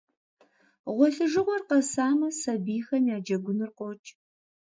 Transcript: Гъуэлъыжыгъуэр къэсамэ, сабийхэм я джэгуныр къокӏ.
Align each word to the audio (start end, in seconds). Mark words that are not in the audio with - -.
Гъуэлъыжыгъуэр 0.95 1.61
къэсамэ, 1.69 2.29
сабийхэм 2.39 3.03
я 3.15 3.17
джэгуныр 3.25 3.69
къокӏ. 3.77 4.07